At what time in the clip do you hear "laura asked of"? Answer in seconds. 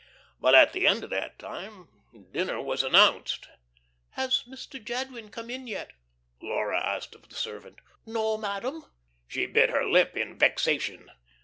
6.41-7.29